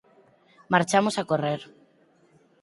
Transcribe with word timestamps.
Marchamos 0.73 1.15
a 1.17 1.27
correr. 1.31 1.61